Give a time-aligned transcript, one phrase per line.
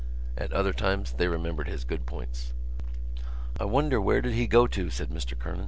[0.35, 2.53] At other times they remembered his good points.
[3.59, 5.59] "I wonder where did he go to," said Mr Kernan.